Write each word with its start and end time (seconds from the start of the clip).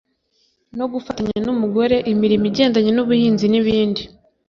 no 0.77 0.85
gufatanya 0.91 1.39
n 1.43 1.47
umugore 1.55 1.95
imirimo 2.11 2.45
igendanye 2.51 2.91
n 2.93 2.99
ubuhinzi 3.03 3.45
n 3.49 3.55
ibindi 3.61 4.01